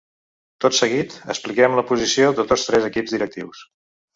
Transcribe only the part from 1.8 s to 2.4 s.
la posició